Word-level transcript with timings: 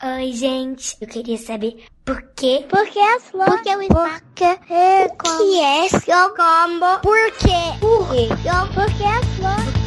Oi, 0.00 0.32
gente. 0.32 0.96
Eu 1.00 1.08
queria 1.08 1.36
saber 1.36 1.84
por 2.04 2.22
quê? 2.36 2.64
Por 2.70 2.86
que 2.86 3.00
as 3.00 3.24
flores? 3.24 3.52
Por 3.52 3.62
que 3.64 3.76
o 3.76 3.82
espaço? 3.82 4.22
Por 4.22 4.34
que 4.36 4.44
é 4.44 5.08
como? 5.08 5.38
que 5.38 5.60
é 5.60 5.88
seu 5.88 6.28
combo? 6.36 7.00
Por 7.02 7.32
quê? 7.32 7.78
Por 7.80 8.08
quê? 8.08 8.28
Por 8.74 8.86
que 8.94 9.04
as 9.04 9.26
flores? 9.34 9.78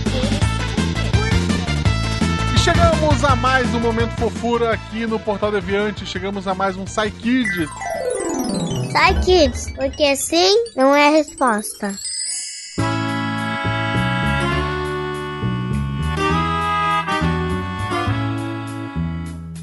E 2.53 2.59
chegamos 2.59 3.23
a 3.23 3.37
mais 3.37 3.73
um 3.73 3.79
Momento 3.79 4.11
Fofura 4.17 4.73
aqui 4.73 5.07
no 5.07 5.17
Portal 5.17 5.49
Deviante. 5.49 6.05
Chegamos 6.05 6.45
a 6.45 6.53
mais 6.53 6.75
um 6.75 6.83
Psy 6.83 7.09
Kids. 7.11 7.69
Sai, 8.91 9.17
kids, 9.21 9.71
porque 9.77 10.13
sim 10.17 10.65
não 10.75 10.93
é 10.93 11.07
a 11.07 11.11
resposta. 11.11 11.95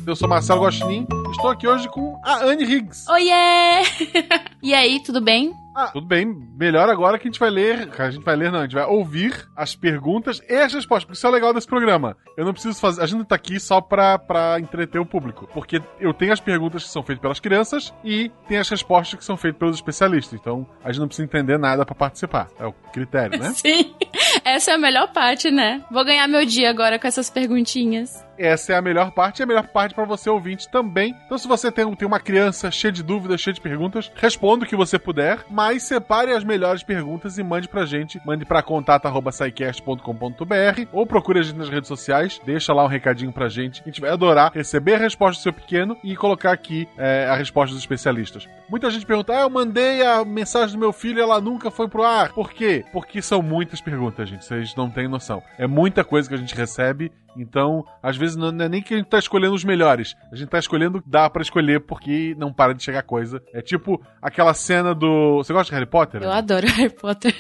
Eu 0.08 0.16
sou 0.16 0.26
Marcelo 0.26 0.60
Gostin. 0.60 1.06
Estou 1.30 1.50
aqui 1.50 1.68
hoje 1.68 1.86
com 1.90 2.18
a 2.24 2.42
Anne 2.42 2.64
Higgs. 2.64 3.04
Oiê! 3.10 3.82
e 4.62 4.72
aí, 4.72 5.02
tudo 5.02 5.20
bem? 5.20 5.52
Ah, 5.74 5.88
tudo 5.88 6.06
bem. 6.06 6.24
Melhor 6.56 6.88
agora 6.88 7.18
que 7.18 7.28
a 7.28 7.30
gente 7.30 7.38
vai 7.38 7.50
ler. 7.50 7.90
A 7.98 8.10
gente 8.10 8.24
vai 8.24 8.34
ler, 8.34 8.50
não, 8.50 8.60
a 8.60 8.62
gente 8.62 8.74
vai 8.74 8.86
ouvir 8.86 9.46
as 9.54 9.76
perguntas 9.76 10.40
e 10.48 10.54
as 10.54 10.72
respostas. 10.72 11.04
Porque 11.04 11.18
isso 11.18 11.26
é 11.26 11.28
o 11.28 11.32
legal 11.32 11.52
desse 11.52 11.66
programa. 11.66 12.16
Eu 12.38 12.46
não 12.46 12.54
preciso 12.54 12.80
fazer. 12.80 13.02
A 13.02 13.06
gente 13.06 13.18
não 13.18 13.24
tá 13.26 13.34
aqui 13.34 13.60
só 13.60 13.82
pra, 13.82 14.18
pra 14.18 14.58
entreter 14.58 14.98
o 14.98 15.04
público. 15.04 15.46
Porque 15.52 15.82
eu 16.00 16.14
tenho 16.14 16.32
as 16.32 16.40
perguntas 16.40 16.84
que 16.84 16.88
são 16.88 17.02
feitas 17.02 17.20
pelas 17.20 17.38
crianças 17.38 17.92
e 18.02 18.30
tem 18.48 18.56
as 18.56 18.68
respostas 18.70 19.18
que 19.18 19.24
são 19.26 19.36
feitas 19.36 19.58
pelos 19.58 19.76
especialistas. 19.76 20.40
Então 20.40 20.66
a 20.82 20.90
gente 20.90 21.00
não 21.00 21.06
precisa 21.08 21.26
entender 21.26 21.58
nada 21.58 21.84
pra 21.84 21.94
participar. 21.94 22.48
É 22.58 22.64
o 22.66 22.72
critério, 22.94 23.38
né? 23.38 23.52
Sim. 23.54 23.94
Essa 24.42 24.70
é 24.70 24.74
a 24.74 24.78
melhor 24.78 25.12
parte, 25.12 25.50
né? 25.50 25.84
Vou 25.90 26.02
ganhar 26.02 26.26
meu 26.28 26.46
dia 26.46 26.70
agora 26.70 26.98
com 26.98 27.06
essas 27.06 27.28
perguntinhas. 27.28 28.26
Essa 28.38 28.74
é 28.74 28.76
a 28.76 28.82
melhor 28.82 29.10
parte 29.10 29.40
e 29.40 29.42
a 29.42 29.46
melhor 29.46 29.66
parte 29.68 29.94
para 29.94 30.04
você 30.04 30.28
ouvinte 30.30 30.68
também. 30.68 31.14
Então, 31.26 31.38
se 31.38 31.48
você 31.48 31.72
tem, 31.72 31.92
tem 31.94 32.06
uma 32.06 32.20
criança 32.20 32.70
cheia 32.70 32.92
de 32.92 33.02
dúvidas, 33.02 33.40
cheia 33.40 33.54
de 33.54 33.60
perguntas, 33.60 34.12
responda 34.14 34.64
o 34.64 34.68
que 34.68 34.76
você 34.76 34.98
puder, 34.98 35.44
mas 35.50 35.82
separe 35.82 36.32
as 36.32 36.44
melhores 36.44 36.82
perguntas 36.82 37.38
e 37.38 37.42
mande 37.42 37.68
pra 37.68 37.84
gente. 37.84 38.20
Mande 38.24 38.44
pra 38.44 38.62
contato.sicast.com.br 38.62 40.88
ou 40.92 41.06
procure 41.06 41.40
a 41.40 41.42
gente 41.42 41.56
nas 41.56 41.68
redes 41.68 41.88
sociais, 41.88 42.40
deixa 42.44 42.72
lá 42.72 42.84
um 42.84 42.88
recadinho 42.88 43.32
pra 43.32 43.48
gente. 43.48 43.82
A 43.82 43.84
gente 43.84 44.00
vai 44.00 44.10
adorar 44.10 44.52
receber 44.54 44.94
a 44.94 44.98
resposta 44.98 45.40
do 45.40 45.42
seu 45.42 45.52
pequeno 45.52 45.96
e 46.02 46.16
colocar 46.16 46.52
aqui 46.52 46.88
é, 46.96 47.26
a 47.26 47.34
resposta 47.34 47.74
dos 47.74 47.82
especialistas. 47.82 48.48
Muita 48.68 48.90
gente 48.90 49.06
pergunta: 49.06 49.32
ah, 49.32 49.42
eu 49.42 49.50
mandei 49.50 50.04
a 50.04 50.24
mensagem 50.24 50.76
do 50.76 50.80
meu 50.80 50.92
filho 50.92 51.18
e 51.18 51.22
ela 51.22 51.40
nunca 51.40 51.70
foi 51.70 51.88
pro 51.88 52.04
ar. 52.04 52.32
Por 52.32 52.52
quê? 52.52 52.84
Porque 52.92 53.22
são 53.22 53.42
muitas 53.42 53.80
perguntas, 53.80 54.28
gente. 54.28 54.44
Vocês 54.44 54.74
não 54.74 54.90
têm 54.90 55.08
noção. 55.08 55.42
É 55.58 55.66
muita 55.66 56.04
coisa 56.04 56.28
que 56.28 56.34
a 56.34 56.38
gente 56.38 56.54
recebe 56.54 57.10
então, 57.36 57.84
às 58.02 58.16
vezes 58.16 58.36
não 58.36 58.48
é 58.48 58.68
nem 58.68 58.82
que 58.82 58.94
a 58.94 58.96
gente 58.96 59.08
tá 59.08 59.18
escolhendo 59.18 59.54
os 59.54 59.64
melhores. 59.64 60.14
A 60.32 60.36
gente 60.36 60.48
tá 60.48 60.58
escolhendo 60.58 61.02
dá 61.06 61.28
para 61.28 61.42
escolher 61.42 61.80
porque 61.80 62.34
não 62.38 62.52
para 62.52 62.74
de 62.74 62.82
chegar 62.82 63.02
coisa. 63.02 63.42
É 63.52 63.60
tipo 63.60 64.00
aquela 64.20 64.54
cena 64.54 64.94
do. 64.94 65.38
Você 65.38 65.52
gosta 65.52 65.70
de 65.70 65.74
Harry 65.74 65.90
Potter? 65.90 66.22
Eu 66.22 66.32
adoro 66.32 66.66
Harry 66.72 66.90
Potter. 66.90 67.34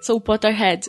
Sou 0.00 0.16
o 0.16 0.20
Potterhead. 0.20 0.86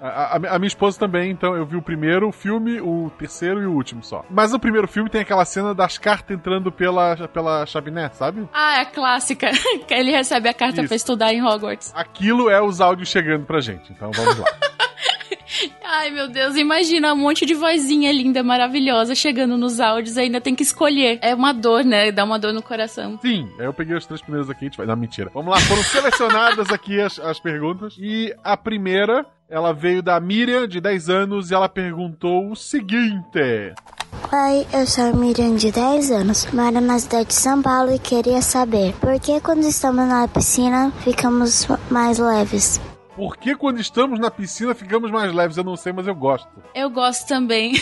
a, 0.00 0.08
a, 0.08 0.36
a, 0.36 0.58
minha 0.58 0.66
esposa 0.66 0.98
também, 0.98 1.30
então 1.30 1.54
eu 1.54 1.64
vi 1.64 1.76
o 1.76 1.82
primeiro 1.82 2.32
filme, 2.32 2.80
o 2.80 3.10
terceiro 3.16 3.62
e 3.62 3.66
o 3.66 3.72
último 3.72 4.02
só. 4.02 4.24
Mas 4.28 4.52
no 4.52 4.58
primeiro 4.58 4.88
filme 4.88 5.08
tem 5.08 5.20
aquela 5.20 5.44
cena 5.44 5.72
das 5.72 5.98
cartas 5.98 6.36
entrando 6.36 6.72
pela, 6.72 7.28
pela 7.28 7.64
chaminé, 7.64 8.10
sabe? 8.12 8.48
Ah, 8.52 8.78
é 8.78 8.80
a 8.80 8.86
clássica. 8.86 9.50
que 9.86 9.94
ele 9.94 10.10
recebe 10.10 10.48
a 10.48 10.54
carta 10.54 10.82
para 10.82 10.96
estudar 10.96 11.32
em 11.32 11.42
Hogwarts. 11.42 11.92
Aquilo 11.94 12.50
é 12.50 12.60
os 12.60 12.80
áudios 12.80 13.08
chegando 13.08 13.46
pra 13.46 13.60
gente. 13.60 13.92
Então 13.92 14.10
vamos 14.10 14.38
lá. 14.38 14.46
Ai, 15.84 16.10
meu 16.10 16.28
Deus, 16.28 16.56
imagina 16.56 17.12
um 17.12 17.16
monte 17.16 17.46
de 17.46 17.54
vozinha 17.54 18.12
linda, 18.12 18.42
maravilhosa, 18.42 19.14
chegando 19.14 19.56
nos 19.56 19.80
áudios, 19.80 20.18
ainda 20.18 20.40
tem 20.40 20.54
que 20.54 20.62
escolher. 20.62 21.18
É 21.22 21.34
uma 21.34 21.52
dor, 21.52 21.84
né? 21.84 22.10
Dá 22.12 22.24
uma 22.24 22.38
dor 22.38 22.52
no 22.52 22.62
coração. 22.62 23.18
Sim, 23.22 23.48
eu 23.58 23.72
peguei 23.72 23.96
os 23.96 24.06
três 24.06 24.20
primeiros 24.20 24.50
aqui, 24.50 24.64
a 24.64 24.68
gente 24.68 24.76
vai. 24.76 24.86
Não, 24.86 24.96
mentira. 24.96 25.30
Vamos 25.32 25.52
lá, 25.52 25.60
foram 25.60 25.82
selecionadas 25.82 26.70
aqui 26.70 27.00
as, 27.00 27.18
as 27.18 27.40
perguntas. 27.40 27.96
E 27.98 28.34
a 28.42 28.56
primeira, 28.56 29.24
ela 29.48 29.72
veio 29.72 30.02
da 30.02 30.18
Miriam, 30.20 30.66
de 30.66 30.80
10 30.80 31.08
anos, 31.08 31.50
e 31.50 31.54
ela 31.54 31.68
perguntou 31.68 32.50
o 32.50 32.56
seguinte. 32.56 33.74
Oi, 34.32 34.66
eu 34.72 34.86
sou 34.86 35.04
a 35.04 35.12
Miriam 35.12 35.54
de 35.54 35.70
10 35.70 36.10
anos, 36.10 36.46
moro 36.52 36.80
na 36.80 36.98
cidade 36.98 37.28
de 37.28 37.34
São 37.34 37.62
Paulo 37.62 37.94
e 37.94 37.98
queria 37.98 38.42
saber 38.42 38.92
por 38.94 39.18
que 39.20 39.40
quando 39.40 39.64
estamos 39.64 40.06
na 40.08 40.26
piscina 40.26 40.90
ficamos 41.04 41.68
mais 41.90 42.18
leves? 42.18 42.80
Por 43.16 43.38
que 43.38 43.54
quando 43.54 43.80
estamos 43.80 44.20
na 44.20 44.30
piscina 44.30 44.74
ficamos 44.74 45.10
mais 45.10 45.32
leves? 45.32 45.56
Eu 45.56 45.64
não 45.64 45.74
sei, 45.74 45.90
mas 45.90 46.06
eu 46.06 46.14
gosto. 46.14 46.46
Eu 46.74 46.90
gosto 46.90 47.26
também. 47.26 47.72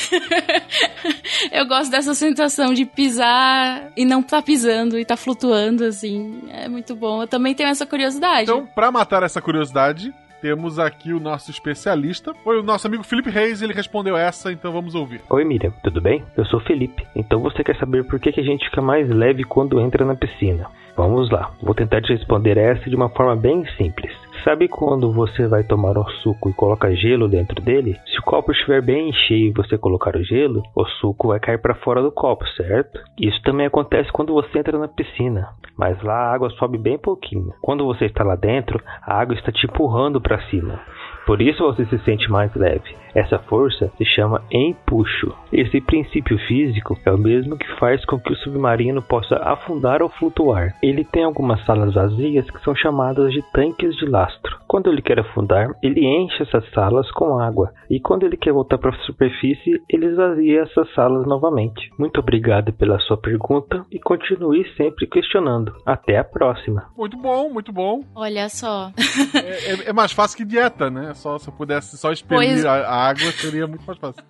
eu 1.50 1.66
gosto 1.66 1.90
dessa 1.90 2.14
sensação 2.14 2.72
de 2.72 2.84
pisar 2.84 3.90
e 3.96 4.04
não 4.04 4.22
tá 4.22 4.40
pisando 4.40 4.96
e 4.96 5.04
tá 5.04 5.16
flutuando, 5.16 5.84
assim. 5.84 6.44
É 6.50 6.68
muito 6.68 6.94
bom. 6.94 7.20
Eu 7.20 7.26
também 7.26 7.52
tenho 7.52 7.68
essa 7.68 7.84
curiosidade. 7.84 8.44
Então, 8.44 8.64
pra 8.64 8.92
matar 8.92 9.24
essa 9.24 9.42
curiosidade, 9.42 10.14
temos 10.40 10.78
aqui 10.78 11.12
o 11.12 11.18
nosso 11.18 11.50
especialista. 11.50 12.32
Foi 12.44 12.60
o 12.60 12.62
nosso 12.62 12.86
amigo 12.86 13.02
Felipe 13.02 13.30
Reis, 13.30 13.60
ele 13.60 13.72
respondeu 13.72 14.16
essa, 14.16 14.52
então 14.52 14.70
vamos 14.70 14.94
ouvir. 14.94 15.20
Oi 15.30 15.44
Miriam, 15.44 15.72
tudo 15.82 16.00
bem? 16.00 16.22
Eu 16.36 16.44
sou 16.44 16.60
o 16.60 16.62
Felipe. 16.62 17.04
Então 17.16 17.40
você 17.40 17.64
quer 17.64 17.76
saber 17.76 18.04
por 18.04 18.20
que, 18.20 18.30
que 18.30 18.40
a 18.40 18.44
gente 18.44 18.66
fica 18.66 18.80
mais 18.80 19.08
leve 19.08 19.42
quando 19.42 19.80
entra 19.80 20.04
na 20.04 20.14
piscina? 20.14 20.68
Vamos 20.96 21.28
lá, 21.30 21.50
vou 21.60 21.74
tentar 21.74 22.02
te 22.02 22.12
responder 22.12 22.56
essa 22.56 22.88
de 22.88 22.94
uma 22.94 23.08
forma 23.08 23.34
bem 23.34 23.64
simples. 23.76 24.12
Sabe 24.44 24.68
quando 24.68 25.10
você 25.10 25.48
vai 25.48 25.64
tomar 25.64 25.96
um 25.96 26.06
suco 26.22 26.50
e 26.50 26.52
coloca 26.52 26.94
gelo 26.94 27.26
dentro 27.26 27.62
dele? 27.62 27.98
Se 28.04 28.18
o 28.18 28.22
copo 28.22 28.52
estiver 28.52 28.82
bem 28.82 29.10
cheio 29.10 29.48
e 29.48 29.52
você 29.54 29.78
colocar 29.78 30.14
o 30.14 30.22
gelo, 30.22 30.62
o 30.76 30.84
suco 30.84 31.28
vai 31.28 31.40
cair 31.40 31.56
para 31.56 31.74
fora 31.76 32.02
do 32.02 32.12
copo, 32.12 32.46
certo? 32.48 33.00
Isso 33.18 33.40
também 33.42 33.64
acontece 33.64 34.12
quando 34.12 34.34
você 34.34 34.58
entra 34.58 34.78
na 34.78 34.86
piscina, 34.86 35.48
mas 35.78 36.02
lá 36.02 36.14
a 36.14 36.34
água 36.34 36.50
sobe 36.50 36.76
bem 36.76 36.98
pouquinho. 36.98 37.54
Quando 37.62 37.86
você 37.86 38.04
está 38.04 38.22
lá 38.22 38.36
dentro, 38.36 38.78
a 39.00 39.18
água 39.18 39.34
está 39.34 39.50
te 39.50 39.64
empurrando 39.64 40.20
para 40.20 40.42
cima. 40.50 40.78
Por 41.26 41.40
isso 41.40 41.62
você 41.62 41.84
se 41.86 41.98
sente 42.04 42.30
mais 42.30 42.54
leve. 42.54 42.94
Essa 43.14 43.38
força 43.38 43.90
se 43.96 44.04
chama 44.04 44.42
empuxo. 44.50 45.32
Esse 45.52 45.80
princípio 45.80 46.36
físico 46.48 46.98
é 47.06 47.12
o 47.12 47.18
mesmo 47.18 47.56
que 47.56 47.78
faz 47.78 48.04
com 48.04 48.18
que 48.18 48.32
o 48.32 48.36
submarino 48.36 49.00
possa 49.00 49.36
afundar 49.36 50.02
ou 50.02 50.08
flutuar. 50.08 50.74
Ele 50.82 51.04
tem 51.04 51.22
algumas 51.22 51.64
salas 51.64 51.94
vazias 51.94 52.50
que 52.50 52.62
são 52.64 52.74
chamadas 52.74 53.32
de 53.32 53.40
tanques 53.52 53.94
de 53.96 54.06
lastro. 54.06 54.58
Quando 54.66 54.90
ele 54.90 55.00
quer 55.00 55.20
afundar, 55.20 55.70
ele 55.80 56.04
enche 56.04 56.42
essas 56.42 56.68
salas 56.72 57.08
com 57.12 57.38
água, 57.38 57.72
e 57.88 58.00
quando 58.00 58.24
ele 58.24 58.36
quer 58.36 58.52
voltar 58.52 58.78
para 58.78 58.90
a 58.90 58.98
superfície, 59.04 59.80
ele 59.88 60.06
esvazia 60.06 60.62
essas 60.62 60.92
salas 60.94 61.24
novamente. 61.26 61.90
Muito 61.96 62.18
obrigado 62.18 62.72
pela 62.72 62.98
sua 63.00 63.16
pergunta 63.16 63.84
e 63.92 64.00
continue 64.00 64.66
sempre 64.76 65.06
questionando. 65.06 65.72
Até 65.86 66.18
a 66.18 66.24
próxima. 66.24 66.86
Muito 66.96 67.16
bom, 67.16 67.48
muito 67.50 67.72
bom. 67.72 68.02
Olha 68.16 68.48
só. 68.48 68.90
é, 69.34 69.72
é, 69.72 69.90
é 69.90 69.92
mais 69.92 70.12
fácil 70.12 70.38
que 70.38 70.44
dieta, 70.44 70.90
né? 70.90 71.13
Só 71.14 71.38
se 71.38 71.48
eu 71.48 71.52
pudesse 71.52 71.96
só 71.96 72.12
expelir 72.12 72.54
pois... 72.54 72.64
a, 72.64 72.72
a 72.72 73.08
água, 73.08 73.30
seria 73.32 73.66
muito 73.66 73.84
mais 73.86 73.98
fácil. 73.98 74.22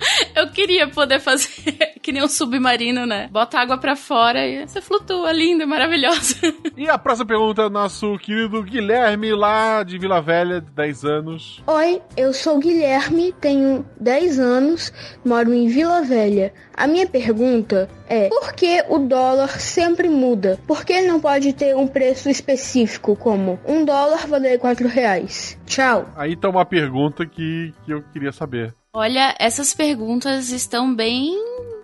Eu 0.34 0.50
queria 0.50 0.88
poder 0.88 1.20
fazer 1.20 1.48
que 2.02 2.12
nem 2.12 2.22
um 2.22 2.28
submarino, 2.28 3.06
né? 3.06 3.28
Bota 3.30 3.58
água 3.58 3.78
pra 3.78 3.96
fora 3.96 4.46
e 4.46 4.66
você 4.66 4.80
flutua, 4.80 5.32
lindo, 5.32 5.66
maravilhoso. 5.66 6.36
E 6.76 6.88
a 6.88 6.96
próxima 6.96 7.26
pergunta 7.26 7.62
é 7.62 7.68
nosso 7.68 8.16
querido 8.18 8.62
Guilherme, 8.62 9.34
lá 9.34 9.82
de 9.82 9.98
Vila 9.98 10.22
Velha, 10.22 10.62
de 10.62 10.70
10 10.70 11.04
anos. 11.04 11.62
Oi, 11.66 12.00
eu 12.16 12.32
sou 12.32 12.56
o 12.56 12.58
Guilherme, 12.58 13.34
tenho 13.38 13.84
10 14.00 14.38
anos, 14.38 14.92
moro 15.22 15.52
em 15.52 15.68
Vila 15.68 16.00
Velha. 16.02 16.54
A 16.74 16.86
minha 16.86 17.06
pergunta 17.06 17.86
é: 18.08 18.28
por 18.30 18.54
que 18.54 18.82
o 18.88 18.98
dólar 18.98 19.60
sempre 19.60 20.08
muda? 20.08 20.58
Por 20.66 20.82
que 20.82 21.02
não 21.02 21.20
pode 21.20 21.52
ter 21.52 21.76
um 21.76 21.86
preço 21.86 22.30
específico, 22.30 23.14
como 23.14 23.60
um 23.66 23.84
dólar 23.84 24.26
vale 24.26 24.56
4 24.56 24.88
reais? 24.88 25.58
Tchau. 25.66 26.08
Aí 26.16 26.34
tá 26.34 26.48
uma 26.48 26.64
pergunta 26.64 27.26
que, 27.26 27.74
que 27.84 27.92
eu 27.92 28.02
queria 28.10 28.32
saber. 28.32 28.74
Olha, 28.92 29.36
essas 29.38 29.72
perguntas 29.72 30.50
estão 30.50 30.92
bem 30.92 31.32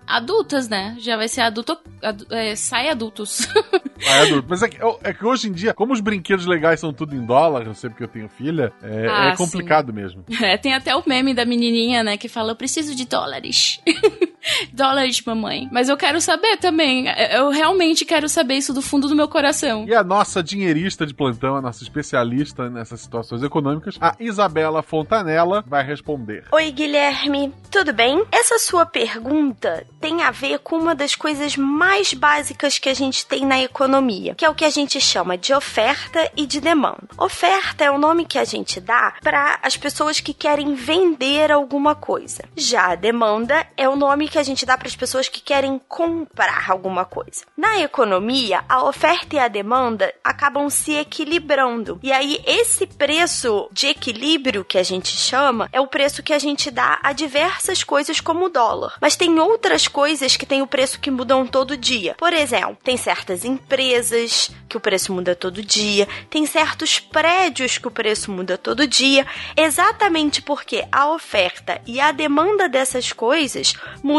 adultas, 0.05 0.67
né? 0.67 0.95
Já 0.99 1.15
vai 1.15 1.29
ser 1.29 1.41
adulto. 1.41 1.77
Adu, 2.01 2.25
é, 2.29 2.53
sai 2.55 2.89
adultos. 2.89 3.47
Sai 3.99 4.27
adulto. 4.27 4.45
Mas 4.47 4.61
é 4.61 4.69
que, 4.69 4.77
é 5.03 5.13
que, 5.13 5.25
hoje 5.25 5.47
em 5.49 5.51
dia, 5.51 5.73
como 5.73 5.91
os 5.91 5.99
brinquedos 5.99 6.45
legais 6.45 6.79
são 6.79 6.93
tudo 6.93 7.15
em 7.15 7.25
dólar, 7.25 7.65
eu 7.65 7.73
sei 7.73 7.89
porque 7.89 8.03
eu 8.03 8.07
tenho 8.07 8.29
filha, 8.29 8.71
é, 8.83 9.07
ah, 9.09 9.29
é 9.29 9.35
complicado 9.35 9.87
sim. 9.87 9.93
mesmo. 9.93 10.23
É, 10.39 10.55
tem 10.55 10.75
até 10.75 10.95
o 10.95 11.01
meme 11.07 11.33
da 11.33 11.43
menininha, 11.45 12.03
né, 12.03 12.15
que 12.15 12.29
fala: 12.29 12.51
Eu 12.51 12.55
preciso 12.55 12.93
de 12.93 13.05
dólares. 13.05 13.81
dólares, 14.71 15.21
mamãe. 15.25 15.67
Mas 15.71 15.89
eu 15.89 15.97
quero 15.97 16.19
saber 16.21 16.57
também. 16.57 17.07
Eu 17.31 17.49
realmente 17.49 18.05
quero 18.05 18.27
saber 18.29 18.55
isso 18.55 18.73
do 18.73 18.81
fundo 18.81 19.07
do 19.07 19.15
meu 19.15 19.27
coração. 19.27 19.85
E 19.87 19.95
a 19.95 20.03
nossa 20.03 20.43
dinheirista 20.43 21.05
de 21.05 21.13
plantão, 21.13 21.55
a 21.55 21.61
nossa 21.61 21.83
especialista 21.83 22.69
nessas 22.69 23.01
situações 23.01 23.43
econômicas, 23.43 23.97
a 23.99 24.15
Isabela 24.19 24.81
Fontanella, 24.81 25.63
vai 25.67 25.83
responder. 25.83 26.45
Oi, 26.51 26.71
Guilherme. 26.71 27.53
Tudo 27.71 27.93
bem? 27.93 28.23
Essa 28.31 28.59
sua 28.59 28.85
pergunta 28.85 29.85
tem 29.99 30.21
a 30.23 30.31
ver 30.31 30.59
com 30.59 30.77
uma 30.77 30.95
das 30.95 31.15
coisas 31.15 31.55
mais 31.57 32.13
básicas 32.13 32.79
que 32.79 32.89
a 32.89 32.93
gente 32.93 33.25
tem 33.25 33.45
na 33.45 33.61
economia, 33.61 34.35
que 34.35 34.45
é 34.45 34.49
o 34.49 34.55
que 34.55 34.65
a 34.65 34.69
gente 34.69 34.99
chama 34.99 35.37
de 35.37 35.53
oferta 35.53 36.31
e 36.35 36.45
de 36.45 36.59
demanda. 36.59 37.07
Oferta 37.17 37.83
é 37.83 37.91
o 37.91 37.97
nome 37.97 38.25
que 38.25 38.37
a 38.37 38.45
gente 38.45 38.79
dá 38.79 39.13
para 39.21 39.59
as 39.61 39.75
pessoas 39.75 40.19
que 40.19 40.33
querem 40.33 40.75
vender 40.75 41.51
alguma 41.51 41.95
coisa. 41.95 42.43
Já 42.55 42.91
a 42.91 42.95
demanda 42.95 43.65
é 43.75 43.87
o 43.87 43.95
nome 43.95 44.27
que 44.27 44.36
que 44.37 44.41
a 44.41 44.43
gente 44.43 44.67
dá 44.67 44.77
para 44.77 44.87
as 44.87 44.95
pessoas 44.95 45.27
que 45.27 45.41
querem 45.41 45.81
comprar 45.87 46.69
alguma 46.69 47.03
coisa. 47.05 47.43
Na 47.57 47.79
economia, 47.79 48.63
a 48.69 48.83
oferta 48.83 49.35
e 49.35 49.39
a 49.39 49.47
demanda 49.47 50.13
acabam 50.23 50.69
se 50.69 50.93
equilibrando. 50.93 51.99
E 52.03 52.11
aí, 52.11 52.39
esse 52.45 52.85
preço 52.85 53.67
de 53.71 53.87
equilíbrio 53.87 54.63
que 54.63 54.77
a 54.77 54.83
gente 54.83 55.07
chama 55.07 55.67
é 55.71 55.81
o 55.81 55.87
preço 55.87 56.21
que 56.21 56.33
a 56.33 56.37
gente 56.37 56.69
dá 56.69 56.99
a 57.01 57.13
diversas 57.13 57.83
coisas 57.83 58.21
como 58.21 58.45
o 58.45 58.49
dólar. 58.49 58.95
Mas 59.01 59.15
tem 59.15 59.39
outras 59.39 59.87
coisas 59.87 60.37
que 60.37 60.45
têm 60.45 60.61
o 60.61 60.67
preço 60.67 60.99
que 60.99 61.09
mudam 61.09 61.47
todo 61.47 61.75
dia. 61.75 62.13
Por 62.15 62.31
exemplo, 62.31 62.77
tem 62.83 62.95
certas 62.95 63.43
empresas 63.43 64.51
que 64.67 64.77
o 64.77 64.79
preço 64.79 65.13
muda 65.13 65.35
todo 65.35 65.63
dia, 65.63 66.07
tem 66.29 66.45
certos 66.45 66.99
prédios 66.99 67.77
que 67.77 67.87
o 67.87 67.91
preço 67.91 68.31
muda 68.31 68.57
todo 68.57 68.85
dia, 68.85 69.25
exatamente 69.55 70.41
porque 70.41 70.85
a 70.91 71.09
oferta 71.09 71.81
e 71.87 71.99
a 71.99 72.11
demanda 72.11 72.69
dessas 72.69 73.11
coisas 73.11 73.73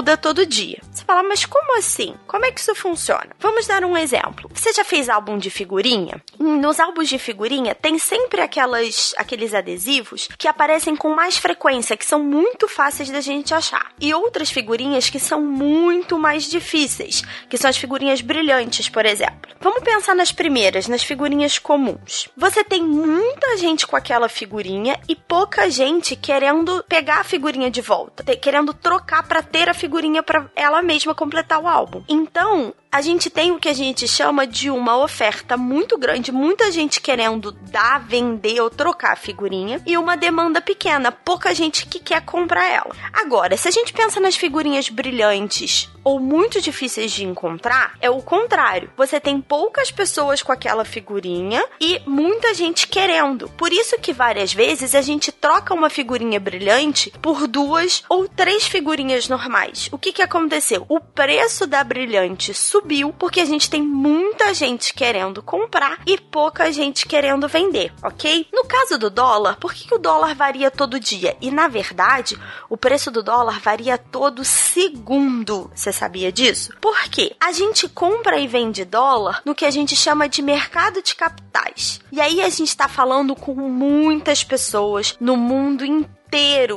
muda 0.08 0.16
todo 0.16 0.46
dia. 0.46 0.78
Você 0.90 1.04
fala, 1.04 1.22
mas 1.22 1.44
como 1.44 1.76
assim? 1.76 2.14
Como 2.26 2.44
é 2.46 2.50
que 2.50 2.60
isso 2.60 2.74
funciona? 2.74 3.28
Vamos 3.38 3.66
dar 3.66 3.84
um 3.84 3.96
exemplo. 3.96 4.50
Você 4.54 4.72
já 4.72 4.82
fez 4.82 5.08
álbum 5.08 5.36
de 5.36 5.50
figurinha? 5.50 6.22
Nos 6.38 6.80
álbuns 6.80 7.08
de 7.08 7.18
figurinha 7.18 7.74
tem 7.74 7.98
sempre 7.98 8.40
aquelas 8.40 9.14
aqueles 9.18 9.52
adesivos 9.52 10.28
que 10.38 10.48
aparecem 10.48 10.96
com 10.96 11.14
mais 11.14 11.36
frequência, 11.36 11.96
que 11.96 12.06
são 12.06 12.22
muito 12.22 12.66
fáceis 12.68 13.10
da 13.10 13.20
gente 13.20 13.52
achar. 13.52 13.92
E 14.00 14.14
outras 14.14 14.50
figurinhas 14.50 15.10
que 15.10 15.20
são 15.20 15.42
muito 15.42 16.18
mais 16.18 16.44
difíceis, 16.44 17.22
que 17.50 17.58
são 17.58 17.68
as 17.68 17.76
figurinhas 17.76 18.22
brilhantes, 18.22 18.88
por 18.88 19.04
exemplo. 19.04 19.52
Vamos 19.60 19.82
pensar 19.82 20.14
nas 20.14 20.32
primeiras, 20.32 20.88
nas 20.88 21.02
figurinhas 21.02 21.58
comuns. 21.58 22.28
Você 22.36 22.64
tem 22.64 22.82
muita 22.82 23.56
gente 23.56 23.86
com 23.86 23.96
aquela 23.96 24.28
figurinha 24.28 24.98
e 25.08 25.14
pouca 25.14 25.68
gente 25.68 26.16
querendo 26.16 26.82
pegar 26.88 27.20
a 27.20 27.24
figurinha 27.24 27.70
de 27.70 27.80
volta, 27.80 28.24
querendo 28.36 28.72
trocar 28.72 29.26
para 29.26 29.42
ter 29.42 29.68
a 29.68 29.74
figurinha 29.74 29.87
para 30.22 30.46
ela 30.54 30.82
mesma 30.82 31.14
completar 31.14 31.60
o 31.60 31.68
álbum. 31.68 32.02
Então, 32.08 32.74
a 32.90 33.02
gente 33.02 33.28
tem 33.28 33.52
o 33.52 33.58
que 33.58 33.68
a 33.68 33.74
gente 33.74 34.08
chama 34.08 34.46
de 34.46 34.70
uma 34.70 34.96
oferta 34.96 35.56
muito 35.56 35.98
grande, 35.98 36.32
muita 36.32 36.72
gente 36.72 37.00
querendo 37.00 37.52
dar, 37.52 38.00
vender 38.00 38.60
ou 38.60 38.70
trocar 38.70 39.12
a 39.12 39.16
figurinha, 39.16 39.80
e 39.86 39.96
uma 39.96 40.16
demanda 40.16 40.60
pequena, 40.60 41.12
pouca 41.12 41.54
gente 41.54 41.86
que 41.86 42.00
quer 42.00 42.22
comprar 42.22 42.66
ela. 42.66 42.94
Agora, 43.12 43.56
se 43.56 43.68
a 43.68 43.70
gente 43.70 43.92
pensa 43.92 44.18
nas 44.20 44.36
figurinhas 44.36 44.88
brilhantes 44.88 45.88
ou 46.02 46.18
muito 46.18 46.60
difíceis 46.60 47.12
de 47.12 47.24
encontrar, 47.24 47.94
é 48.00 48.08
o 48.08 48.22
contrário. 48.22 48.90
Você 48.96 49.20
tem 49.20 49.40
poucas 49.40 49.90
pessoas 49.90 50.42
com 50.42 50.50
aquela 50.50 50.84
figurinha 50.84 51.62
e 51.78 52.00
muita 52.06 52.54
gente 52.54 52.88
querendo. 52.88 53.48
Por 53.50 53.70
isso 53.72 53.98
que 53.98 54.14
várias 54.14 54.52
vezes 54.54 54.94
a 54.94 55.02
gente 55.02 55.30
troca 55.30 55.74
uma 55.74 55.90
figurinha 55.90 56.40
brilhante 56.40 57.12
por 57.20 57.46
duas 57.46 58.02
ou 58.08 58.26
três 58.26 58.66
figurinhas 58.66 59.28
normais. 59.28 59.88
O 59.92 59.98
que 59.98 60.12
que 60.12 60.22
aconteceu? 60.22 60.86
O 60.88 60.98
preço 60.98 61.66
da 61.66 61.84
brilhante 61.84 62.54
subiu 62.54 62.77
porque 63.18 63.40
a 63.40 63.44
gente 63.44 63.68
tem 63.68 63.82
muita 63.82 64.52
gente 64.54 64.94
querendo 64.94 65.42
comprar 65.42 66.00
e 66.06 66.18
pouca 66.18 66.72
gente 66.72 67.06
querendo 67.06 67.48
vender, 67.48 67.92
ok? 68.02 68.46
No 68.52 68.64
caso 68.64 68.98
do 68.98 69.10
dólar, 69.10 69.56
por 69.56 69.74
que, 69.74 69.94
o 69.94 69.98
dólar 69.98 70.34
varia 70.34 70.70
todo 70.70 71.00
dia? 71.00 71.36
E 71.40 71.50
na 71.50 71.68
verdade, 71.68 72.38
o 72.68 72.76
preço 72.76 73.10
do 73.10 73.22
dólar 73.22 73.60
varia 73.60 73.98
todo 73.98 74.44
segundo. 74.44 75.70
Você 75.74 75.92
sabia 75.92 76.32
disso? 76.32 76.72
Porque 76.80 77.34
a 77.40 77.52
gente 77.52 77.88
compra 77.88 78.38
e 78.38 78.46
vende 78.46 78.84
dólar 78.84 79.42
no 79.44 79.54
que 79.54 79.64
a 79.64 79.70
gente 79.70 79.96
chama 79.96 80.28
de 80.28 80.42
mercado 80.42 81.02
de 81.02 81.14
capitais. 81.14 82.00
E 82.12 82.20
aí 82.20 82.40
a 82.40 82.48
gente 82.48 82.68
está 82.68 82.88
falando 82.88 83.34
com 83.34 83.54
muitas 83.54 84.42
pessoas 84.44 85.16
no 85.20 85.36
mundo 85.36 85.84
inteiro 85.84 86.17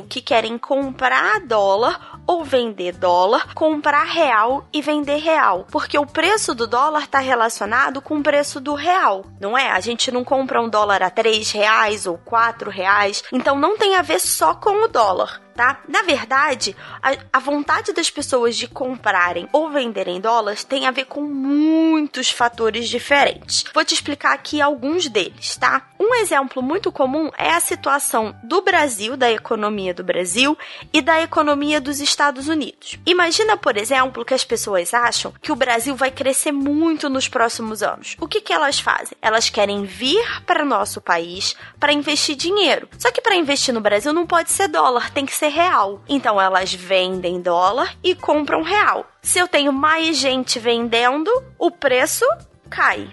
que 0.08 0.22
querem 0.22 0.56
comprar 0.56 1.40
dólar 1.40 2.20
ou 2.26 2.44
vender 2.44 2.92
dólar, 2.96 3.52
comprar 3.54 4.04
real 4.04 4.66
e 4.72 4.80
vender 4.80 5.18
real. 5.18 5.66
Porque 5.70 5.98
o 5.98 6.06
preço 6.06 6.54
do 6.54 6.66
dólar 6.66 7.02
está 7.02 7.18
relacionado 7.18 8.00
com 8.00 8.18
o 8.18 8.22
preço 8.22 8.60
do 8.60 8.74
real, 8.74 9.24
não 9.40 9.56
é? 9.56 9.70
A 9.70 9.80
gente 9.80 10.10
não 10.10 10.24
compra 10.24 10.62
um 10.62 10.68
dólar 10.68 11.02
a 11.02 11.10
3 11.10 11.50
reais 11.50 12.06
ou 12.06 12.16
4 12.18 12.70
reais. 12.70 13.22
Então 13.32 13.58
não 13.58 13.76
tem 13.76 13.96
a 13.96 14.02
ver 14.02 14.20
só 14.20 14.54
com 14.54 14.84
o 14.84 14.88
dólar 14.88 15.41
tá? 15.54 15.80
Na 15.88 16.02
verdade, 16.02 16.76
a, 17.02 17.16
a, 17.32 17.38
vontade 17.38 17.92
das 17.92 18.10
pessoas 18.10 18.56
de 18.56 18.66
comprarem 18.66 19.48
ou 19.52 19.70
venderem 19.70 20.20
dólares 20.20 20.64
tem 20.64 20.86
a 20.86 20.90
ver 20.90 21.06
com 21.06 21.22
muitos 21.22 22.30
fatores 22.30 22.88
diferentes. 22.88 23.64
Vou 23.72 23.84
te 23.84 23.94
explicar 23.94 24.32
aqui 24.32 24.60
alguns 24.60 25.08
deles, 25.08 25.56
tá? 25.56 25.82
Um 25.98 26.14
exemplo 26.16 26.62
muito 26.62 26.90
comum 26.90 27.30
é 27.38 27.50
a 27.50 27.60
situação 27.60 28.34
do 28.42 28.60
Brasil, 28.62 29.16
da 29.16 29.30
economia 29.30 29.94
do 29.94 30.02
Brasil 30.02 30.56
e 30.92 31.00
da 31.00 31.20
economia 31.22 31.80
dos 31.80 32.00
Estados 32.00 32.48
Unidos. 32.48 32.98
Imagina, 33.06 33.56
por 33.56 33.76
exemplo, 33.76 34.24
que 34.24 34.34
as 34.34 34.44
pessoas 34.44 34.92
acham 34.92 35.32
que 35.40 35.52
o 35.52 35.56
Brasil 35.56 35.94
vai 35.94 36.10
crescer 36.10 36.52
muito 36.52 37.08
nos 37.08 37.28
próximos 37.28 37.82
anos. 37.82 38.16
O 38.20 38.26
que, 38.26 38.40
que 38.40 38.52
elas 38.52 38.80
fazem? 38.80 39.16
Elas 39.20 39.48
querem 39.48 39.84
vir 39.84 40.42
para 40.44 40.64
nosso 40.64 41.00
país 41.00 41.56
para 41.78 41.92
investir 41.92 42.36
dinheiro. 42.36 42.88
Só 42.98 43.10
que 43.10 43.20
para 43.20 43.36
investir 43.36 43.72
no 43.72 43.80
Brasil 43.80 44.12
não 44.12 44.26
pode 44.26 44.50
ser 44.50 44.68
dólar, 44.68 45.10
tem 45.10 45.26
que 45.26 45.34
ser 45.42 45.48
real. 45.48 46.00
Então 46.08 46.40
elas 46.40 46.72
vendem 46.72 47.40
dólar 47.40 47.96
e 48.02 48.14
compram 48.14 48.62
real. 48.62 49.04
Se 49.20 49.40
eu 49.40 49.48
tenho 49.48 49.72
mais 49.72 50.16
gente 50.16 50.60
vendendo, 50.60 51.30
o 51.58 51.68
preço 51.68 52.24
cai. 52.70 53.08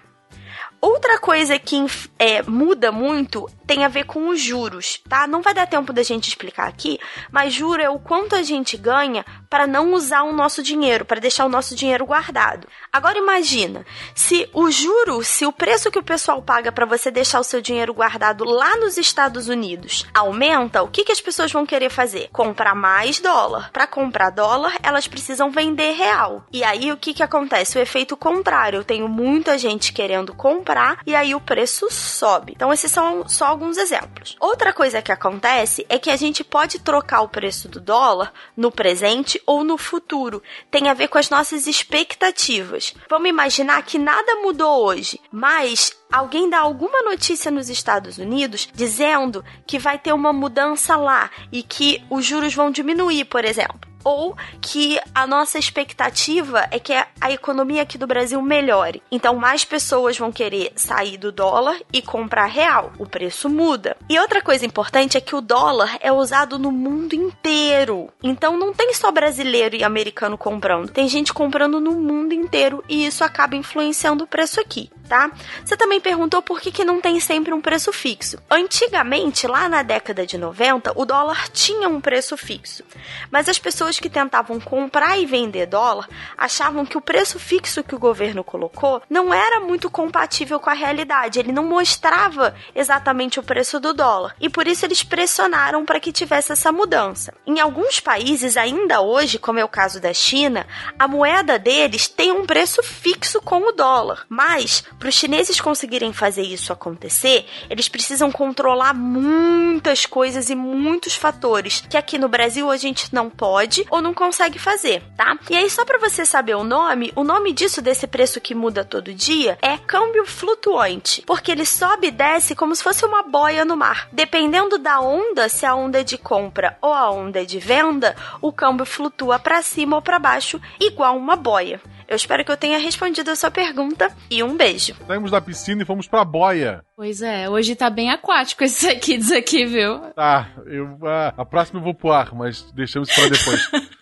Outra 0.79 1.17
coisa 1.17 1.57
que 1.57 1.83
é, 2.19 2.43
muda 2.43 2.91
muito 2.91 3.49
tem 3.69 3.85
a 3.85 3.87
ver 3.87 4.05
com 4.05 4.29
os 4.29 4.41
juros, 4.41 4.99
tá? 5.07 5.27
Não 5.27 5.43
vai 5.43 5.53
dar 5.53 5.67
tempo 5.67 5.93
da 5.93 6.01
gente 6.01 6.27
explicar 6.27 6.67
aqui, 6.67 6.97
mas 7.31 7.53
juro 7.53 7.79
é 7.79 7.87
o 7.87 7.99
quanto 7.99 8.35
a 8.35 8.41
gente 8.41 8.75
ganha 8.75 9.23
para 9.47 9.67
não 9.67 9.93
usar 9.93 10.23
o 10.23 10.33
nosso 10.33 10.63
dinheiro, 10.63 11.05
para 11.05 11.21
deixar 11.21 11.45
o 11.45 11.49
nosso 11.49 11.75
dinheiro 11.75 12.03
guardado. 12.03 12.67
Agora 12.91 13.19
imagina, 13.19 13.85
se 14.15 14.49
o 14.53 14.71
juro, 14.71 15.23
se 15.23 15.45
o 15.45 15.51
preço 15.51 15.91
que 15.91 15.99
o 15.99 16.03
pessoal 16.03 16.41
paga 16.41 16.71
para 16.71 16.87
você 16.87 17.11
deixar 17.11 17.39
o 17.39 17.43
seu 17.43 17.61
dinheiro 17.61 17.93
guardado 17.93 18.43
lá 18.43 18.75
nos 18.77 18.97
Estados 18.97 19.47
Unidos 19.47 20.03
aumenta, 20.15 20.81
o 20.81 20.87
que, 20.87 21.03
que 21.03 21.11
as 21.11 21.21
pessoas 21.21 21.51
vão 21.51 21.63
querer 21.63 21.91
fazer? 21.91 22.27
Comprar 22.33 22.73
mais 22.73 23.19
dólar. 23.19 23.69
Para 23.71 23.85
comprar 23.85 24.31
dólar, 24.31 24.77
elas 24.81 25.07
precisam 25.07 25.51
vender 25.51 25.91
real. 25.91 26.43
E 26.51 26.63
aí 26.63 26.91
o 26.91 26.97
que, 26.97 27.13
que 27.13 27.21
acontece? 27.21 27.77
O 27.77 27.81
efeito 27.81 28.17
contrário. 28.17 28.77
Eu 28.77 28.83
tenho 28.83 29.07
muita 29.07 29.59
gente 29.59 29.93
querendo 29.93 30.33
comprar 30.33 31.01
e 31.05 31.13
aí 31.13 31.35
o 31.35 31.39
preço 31.39 31.87
sobe. 31.91 32.53
Então 32.55 32.73
esses 32.73 32.91
são 32.91 33.29
só 33.29 33.58
alguns 33.59 33.77
exemplos. 33.77 34.37
Outra 34.39 34.71
coisa 34.71 35.01
que 35.01 35.11
acontece 35.11 35.85
é 35.89 35.99
que 35.99 36.09
a 36.09 36.15
gente 36.15 36.45
pode 36.45 36.79
trocar 36.79 37.21
o 37.21 37.27
preço 37.27 37.67
do 37.67 37.81
dólar 37.81 38.31
no 38.55 38.71
presente 38.71 39.41
ou 39.45 39.65
no 39.65 39.77
futuro. 39.77 40.41
Tem 40.71 40.87
a 40.87 40.93
ver 40.93 41.09
com 41.09 41.17
as 41.17 41.29
nossas 41.29 41.67
expectativas. 41.67 42.95
Vamos 43.09 43.27
imaginar 43.27 43.83
que 43.83 43.99
nada 43.99 44.35
mudou 44.35 44.85
hoje, 44.85 45.19
mas 45.29 45.91
alguém 46.09 46.49
dá 46.49 46.59
alguma 46.59 47.01
notícia 47.01 47.51
nos 47.51 47.69
Estados 47.69 48.17
Unidos 48.17 48.69
dizendo 48.73 49.43
que 49.67 49.77
vai 49.77 49.99
ter 49.99 50.13
uma 50.13 50.31
mudança 50.31 50.95
lá 50.95 51.29
e 51.51 51.61
que 51.61 52.01
os 52.09 52.25
juros 52.25 52.55
vão 52.55 52.71
diminuir, 52.71 53.25
por 53.25 53.43
exemplo 53.43 53.88
ou 54.03 54.35
que 54.61 54.99
a 55.13 55.25
nossa 55.27 55.57
expectativa 55.57 56.67
é 56.71 56.79
que 56.79 56.93
a 56.93 57.31
economia 57.31 57.81
aqui 57.81 57.97
do 57.97 58.07
Brasil 58.07 58.41
melhore. 58.41 59.01
Então, 59.11 59.35
mais 59.35 59.65
pessoas 59.65 60.17
vão 60.17 60.31
querer 60.31 60.71
sair 60.75 61.17
do 61.17 61.31
dólar 61.31 61.79
e 61.91 62.01
comprar 62.01 62.45
real. 62.45 62.91
O 62.97 63.05
preço 63.05 63.49
muda. 63.49 63.95
E 64.09 64.19
outra 64.19 64.41
coisa 64.41 64.65
importante 64.65 65.17
é 65.17 65.21
que 65.21 65.35
o 65.35 65.41
dólar 65.41 65.97
é 65.99 66.11
usado 66.11 66.57
no 66.57 66.71
mundo 66.71 67.13
inteiro. 67.13 68.09
Então, 68.23 68.57
não 68.57 68.73
tem 68.73 68.93
só 68.93 69.11
brasileiro 69.11 69.75
e 69.75 69.83
americano 69.83 70.37
comprando, 70.37 70.89
tem 70.89 71.07
gente 71.07 71.33
comprando 71.33 71.79
no 71.79 71.91
mundo 71.91 72.33
inteiro 72.33 72.83
e 72.87 73.05
isso 73.05 73.23
acaba 73.23 73.55
influenciando 73.55 74.23
o 74.23 74.27
preço 74.27 74.59
aqui 74.59 74.89
tá? 75.09 75.31
Você 75.65 75.75
também 75.75 75.99
perguntou 75.99 76.41
por 76.41 76.61
que, 76.61 76.71
que 76.71 76.85
não 76.85 77.01
tem 77.01 77.19
sempre 77.19 77.51
um 77.51 77.59
preço 77.59 77.91
fixo. 77.91 78.37
Antigamente, 78.49 79.47
lá 79.47 79.67
na 79.67 79.81
década 79.81 80.25
de 80.25 80.37
90, 80.37 80.93
o 80.95 81.03
dólar 81.03 81.49
tinha 81.49 81.89
um 81.89 81.99
preço 81.99 82.37
fixo. 82.37 82.83
Mas 83.31 83.49
as 83.49 83.57
pessoas 83.57 83.99
que 83.99 84.09
tentavam 84.09 84.59
comprar 84.59 85.17
e 85.17 85.25
vender 85.25 85.65
dólar 85.65 86.07
achavam 86.37 86.85
que 86.85 86.97
o 86.97 87.01
preço 87.01 87.39
fixo 87.39 87.83
que 87.83 87.95
o 87.95 87.99
governo 87.99 88.43
colocou 88.43 89.01
não 89.09 89.33
era 89.33 89.59
muito 89.59 89.89
compatível 89.89 90.59
com 90.59 90.69
a 90.69 90.73
realidade. 90.73 91.39
Ele 91.39 91.51
não 91.51 91.65
mostrava 91.65 92.55
exatamente 92.75 93.39
o 93.39 93.43
preço 93.43 93.79
do 93.79 93.93
dólar. 93.93 94.35
E 94.39 94.47
por 94.47 94.67
isso 94.67 94.85
eles 94.85 95.01
pressionaram 95.01 95.83
para 95.83 95.99
que 95.99 96.11
tivesse 96.11 96.51
essa 96.51 96.71
mudança. 96.71 97.33
Em 97.47 97.59
alguns 97.59 97.99
países, 97.99 98.55
ainda 98.55 99.01
hoje, 99.01 99.39
como 99.39 99.57
é 99.57 99.65
o 99.65 99.67
caso 99.67 99.99
da 99.99 100.13
China, 100.13 100.67
a 100.97 101.07
moeda 101.07 101.57
deles 101.57 102.07
tem 102.07 102.31
um 102.31 102.45
preço 102.45 102.83
fixo 102.83 103.41
com 103.41 103.67
o 103.67 103.71
dólar. 103.71 104.25
Mas 104.29 104.83
Para 104.99 105.07
os 105.07 105.15
chineses 105.15 105.61
conseguirem 105.61 106.11
fazer 106.11 106.41
isso 106.41 106.73
acontecer, 106.73 107.45
eles 107.69 107.87
precisam 107.87 108.29
controlar 108.29 108.93
muitas 108.93 110.05
coisas 110.05 110.49
e 110.49 110.55
muitos 110.55 111.15
fatores 111.15 111.81
que 111.89 111.95
aqui 111.95 112.17
no 112.17 112.27
Brasil 112.27 112.69
a 112.69 112.75
gente 112.75 113.13
não 113.13 113.29
pode 113.29 113.85
ou 113.89 114.01
não 114.01 114.13
consegue 114.13 114.59
fazer, 114.59 115.01
tá? 115.15 115.39
E 115.49 115.55
aí 115.55 115.69
só 115.69 115.85
para 115.85 115.97
você 115.97 116.25
saber 116.25 116.55
o 116.55 116.65
nome, 116.65 117.13
o 117.15 117.23
nome 117.23 117.53
disso 117.53 117.81
desse 117.81 118.07
preço 118.07 118.41
que 118.41 118.53
muda 118.53 118.83
todo 118.83 119.13
dia 119.13 119.57
é 119.61 119.77
câmbio 119.77 120.25
flutuante, 120.25 121.23
porque 121.25 121.49
ele 121.49 121.65
sobe 121.65 122.07
e 122.07 122.11
desce 122.11 122.53
como 122.53 122.75
se 122.75 122.83
fosse 122.83 123.05
uma 123.05 123.23
boia 123.23 123.63
no 123.63 123.77
mar. 123.77 124.09
Dependendo 124.11 124.77
da 124.77 124.99
onda, 124.99 125.47
se 125.47 125.65
a 125.65 125.73
onda 125.73 126.01
é 126.01 126.03
de 126.03 126.17
compra 126.17 126.77
ou 126.81 126.93
a 126.93 127.09
onda 127.09 127.41
é 127.41 127.45
de 127.45 127.57
venda, 127.57 128.17
o 128.41 128.51
câmbio 128.51 128.85
flutua 128.85 129.39
para 129.39 129.61
cima 129.61 129.95
ou 129.95 130.01
para 130.01 130.19
baixo 130.19 130.59
igual 130.77 131.15
uma 131.15 131.37
boia. 131.37 131.81
Eu 132.09 132.15
espero 132.15 132.43
que 132.43 132.51
eu 132.51 132.57
tenha 132.57 132.79
respondido 132.79 133.29
a 133.29 133.35
sua 133.35 133.51
pergunta 133.51 134.11
e 134.31 134.41
um 134.41 134.57
beijo. 134.57 134.95
Saímos 135.05 135.29
da 135.29 135.39
piscina 135.39 135.83
e 135.83 135.85
fomos 135.85 136.07
pra 136.07 136.25
boia. 136.25 136.83
Pois 136.95 137.21
é, 137.21 137.47
hoje 137.47 137.75
tá 137.75 137.87
bem 137.87 138.09
aquático 138.09 138.63
esse 138.63 138.87
aqui, 138.89 139.19
aqui, 139.37 139.63
viu? 139.63 139.99
Tá, 140.15 140.49
eu, 140.65 140.97
a, 141.05 141.35
a 141.37 141.45
próxima 141.45 141.79
eu 141.79 141.83
vou 141.83 141.93
pro 141.93 142.11
ar, 142.11 142.33
mas 142.33 142.63
deixamos 142.71 143.13
para 143.13 143.29
depois. 143.29 143.69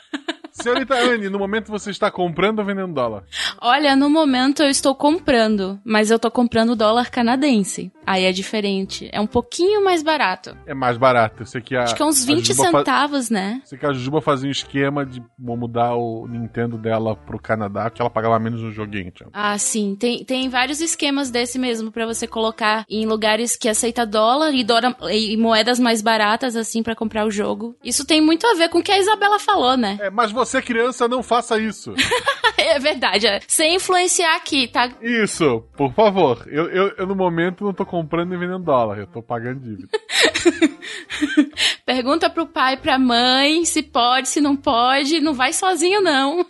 Senhorita 0.67 0.95
Anne, 0.95 1.29
no 1.29 1.39
momento 1.39 1.71
você 1.71 1.91
está 1.91 2.11
comprando 2.11 2.59
ou 2.59 2.65
vendendo 2.65 2.93
dólar? 2.93 3.23
Olha, 3.61 3.95
no 3.95 4.09
momento 4.09 4.61
eu 4.63 4.69
estou 4.69 4.93
comprando, 4.93 5.79
mas 5.85 6.11
eu 6.11 6.19
tô 6.19 6.29
comprando 6.29 6.75
dólar 6.75 7.09
canadense. 7.09 7.89
Aí 8.05 8.23
é 8.23 8.31
diferente. 8.31 9.09
É 9.11 9.19
um 9.19 9.27
pouquinho 9.27 9.83
mais 9.83 10.01
barato. 10.01 10.57
É 10.65 10.73
mais 10.73 10.97
barato. 10.97 11.43
Eu 11.43 11.45
sei 11.45 11.59
que 11.59 11.75
a, 11.75 11.83
Acho 11.83 11.95
que 11.95 12.01
é 12.01 12.05
uns 12.05 12.23
20 12.23 12.53
centavos, 12.53 13.27
fa... 13.27 13.33
né? 13.33 13.61
Sei 13.65 13.77
que 13.77 13.85
a 13.85 13.91
Jujuba 13.91 14.21
fazia 14.21 14.47
um 14.47 14.51
esquema 14.51 15.05
de 15.05 15.21
mudar 15.37 15.93
o 15.95 16.25
Nintendo 16.25 16.77
dela 16.77 17.17
pro 17.17 17.37
Canadá, 17.37 17.89
que 17.89 18.01
ela 18.01 18.09
pagava 18.09 18.39
menos 18.39 18.61
no 18.61 18.71
joguinho. 18.71 19.11
Tipo. 19.11 19.29
Ah, 19.33 19.57
sim. 19.57 19.97
Tem, 19.99 20.23
tem 20.23 20.47
vários 20.47 20.79
esquemas 20.79 21.29
desse 21.29 21.59
mesmo 21.59 21.91
para 21.91 22.05
você 22.05 22.25
colocar 22.25 22.85
em 22.89 23.05
lugares 23.05 23.57
que 23.57 23.67
aceita 23.67 24.05
dólar 24.05 24.53
e, 24.53 24.63
dólar, 24.63 24.95
e 25.11 25.35
moedas 25.35 25.77
mais 25.77 26.01
baratas, 26.01 26.55
assim, 26.55 26.81
para 26.81 26.95
comprar 26.95 27.25
o 27.25 27.31
jogo. 27.31 27.75
Isso 27.83 28.05
tem 28.05 28.21
muito 28.21 28.47
a 28.47 28.53
ver 28.53 28.69
com 28.69 28.79
o 28.79 28.83
que 28.83 28.91
a 28.91 28.99
Isabela 28.99 29.37
falou, 29.37 29.75
né? 29.75 29.97
É, 29.99 30.09
mas 30.09 30.31
você, 30.31 30.56
criança, 30.61 31.07
não 31.07 31.21
faça 31.23 31.59
isso. 31.59 31.93
é 32.57 32.79
verdade. 32.79 33.27
É. 33.27 33.39
Sem 33.47 33.75
influenciar 33.75 34.35
aqui, 34.35 34.67
tá? 34.67 34.91
Isso, 35.01 35.63
por 35.75 35.93
favor. 35.93 36.47
Eu, 36.47 36.69
eu, 36.69 36.93
eu 36.97 37.07
no 37.07 37.15
momento 37.15 37.63
não 37.63 37.73
tô 37.73 37.85
comprando 37.85 38.33
e 38.33 38.37
vendendo 38.37 38.63
dólar, 38.63 38.99
eu 38.99 39.07
tô 39.07 39.21
pagando 39.21 39.61
dívida. 39.61 39.89
Pergunta 41.87 42.29
pro 42.29 42.45
pai 42.45 42.75
pra 42.75 42.99
mãe 42.99 43.63
se 43.63 43.81
pode, 43.81 44.27
se 44.27 44.41
não 44.41 44.57
pode. 44.57 45.21
Não 45.21 45.33
vai 45.33 45.53
sozinho, 45.53 46.01
não. 46.01 46.45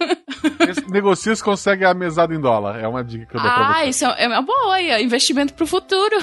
negocia 0.89 1.35
se 1.35 1.43
consegue 1.43 1.85
a 1.85 1.93
mesada 1.93 2.33
em 2.33 2.41
dólar. 2.41 2.79
É 2.79 2.87
uma 2.87 3.03
dica 3.03 3.27
que 3.27 3.37
eu 3.37 3.41
dou 3.41 3.51
ah, 3.51 3.53
pra 3.53 3.67
você. 3.67 3.79
Ah, 3.79 3.85
isso 3.85 4.05
é 4.05 4.27
uma 4.27 4.41
boa. 4.41 4.81
É 4.81 4.99
investimento 4.99 5.53
pro 5.53 5.67
futuro. 5.67 6.17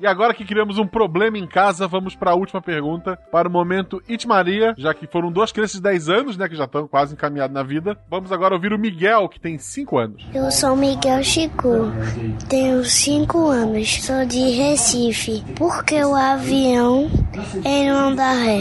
E 0.00 0.06
agora 0.06 0.32
que 0.32 0.44
criamos 0.44 0.78
um 0.78 0.86
problema 0.86 1.36
em 1.36 1.48
casa, 1.48 1.88
vamos 1.88 2.14
para 2.14 2.30
a 2.30 2.34
última 2.34 2.62
pergunta. 2.62 3.18
Para 3.32 3.48
o 3.48 3.50
momento 3.50 4.00
It 4.08 4.26
Maria, 4.28 4.72
já 4.78 4.94
que 4.94 5.04
foram 5.08 5.32
duas 5.32 5.50
crianças 5.50 5.78
de 5.78 5.82
10 5.82 6.08
anos, 6.08 6.36
né? 6.36 6.48
Que 6.48 6.54
já 6.54 6.64
estão 6.64 6.86
quase 6.86 7.14
encaminhados 7.14 7.52
na 7.52 7.64
vida. 7.64 7.98
Vamos 8.08 8.30
agora 8.30 8.54
ouvir 8.54 8.72
o 8.72 8.78
Miguel, 8.78 9.28
que 9.28 9.40
tem 9.40 9.58
5 9.58 9.98
anos. 9.98 10.24
Eu 10.32 10.48
sou 10.52 10.76
Miguel 10.76 11.24
Chico. 11.24 11.90
Tenho 12.48 12.84
5 12.84 13.48
anos. 13.48 14.00
Sou 14.00 14.24
de 14.24 14.50
Recife. 14.50 15.42
Por 15.56 15.84
que 15.84 16.02
o 16.04 16.14
avião 16.14 17.10
ele 17.64 17.90
não 17.90 18.14
dá 18.14 18.32
ré? 18.32 18.59